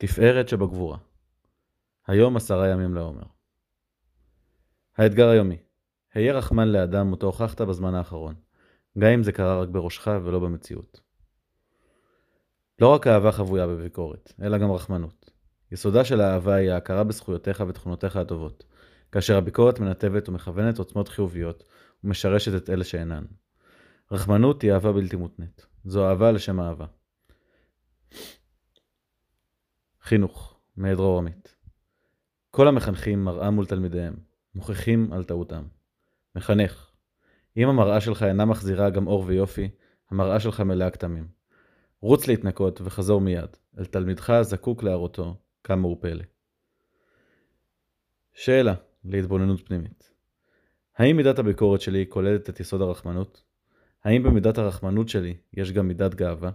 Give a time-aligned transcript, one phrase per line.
[0.00, 0.98] תפארת שבגבורה.
[2.06, 3.22] היום עשרה ימים לעומר.
[4.96, 5.56] האתגר היומי
[6.14, 8.34] היה רחמן לאדם אותו הוכחת בזמן האחרון,
[8.98, 11.00] גם אם זה קרה רק בראשך ולא במציאות.
[12.78, 15.30] לא רק אהבה חבויה בביקורת, אלא גם רחמנות.
[15.72, 18.64] יסודה של האהבה היא ההכרה בזכויותיך ותכונותיך הטובות,
[19.12, 21.64] כאשר הביקורת מנתבת ומכוונת עוצמות חיוביות
[22.04, 23.24] ומשרשת את אלה שאינן.
[24.12, 25.66] רחמנות היא אהבה בלתי מותנית.
[25.84, 26.86] זו אהבה לשם אהבה.
[30.10, 31.56] חינוך, מאת דרור עמית.
[32.50, 34.14] כל המחנכים מראה מול תלמידיהם,
[34.54, 35.62] מוכיחים על טעותם.
[36.36, 36.90] מחנך,
[37.56, 39.70] אם המראה שלך אינה מחזירה גם אור ויופי,
[40.10, 41.28] המראה שלך מלאה כתמים.
[42.00, 46.24] רוץ להתנקות וחזור מיד, אל תלמידך הזקוק להראותו, כמה הוא פלא.
[48.34, 48.74] שאלה,
[49.04, 50.12] להתבוננות פנימית.
[50.96, 53.42] האם מידת הביקורת שלי כוללת את יסוד הרחמנות?
[54.04, 56.50] האם במידת הרחמנות שלי יש גם מידת גאווה?